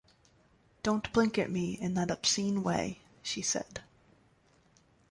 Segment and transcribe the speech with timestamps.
[0.81, 3.81] "Don't blink at me in that obscene way," she said.